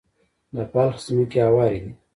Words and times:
د 0.55 0.57
بلخ 0.71 0.95
ځمکې 1.05 1.39
هوارې 1.47 1.77
دي 1.83 1.91